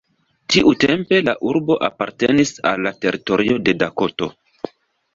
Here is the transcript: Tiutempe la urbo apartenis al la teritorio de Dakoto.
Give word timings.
Tiutempe 0.53 1.19
la 1.27 1.35
urbo 1.51 1.77
apartenis 1.89 2.57
al 2.73 2.85
la 2.89 2.95
teritorio 3.05 3.63
de 3.69 3.81
Dakoto. 3.85 4.35